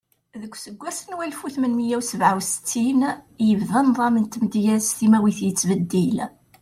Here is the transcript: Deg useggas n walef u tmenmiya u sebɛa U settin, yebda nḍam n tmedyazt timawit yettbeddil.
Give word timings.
Deg 0.41 0.51
useggas 0.55 0.99
n 1.09 1.15
walef 1.17 1.39
u 1.45 1.49
tmenmiya 1.55 1.97
u 1.99 2.01
sebɛa 2.09 2.33
U 2.39 2.41
settin, 2.51 3.01
yebda 3.47 3.79
nḍam 3.87 4.15
n 4.19 4.25
tmedyazt 4.27 4.95
timawit 4.97 5.39
yettbeddil. 5.45 6.17